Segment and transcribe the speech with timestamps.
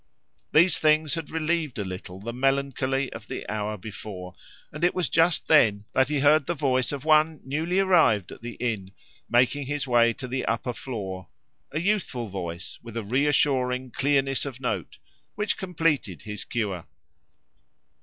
[0.51, 4.33] These things had relieved a little the melancholy of the hour before;
[4.71, 8.41] and it was just then that he heard the voice of one, newly arrived at
[8.41, 8.93] the inn,
[9.29, 14.97] making his way to the upper floor—a youthful voice, with a reassuring clearness of note,
[15.35, 16.87] which completed his cure.